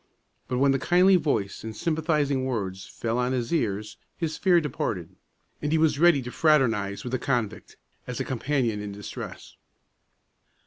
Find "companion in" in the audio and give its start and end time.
8.25-8.91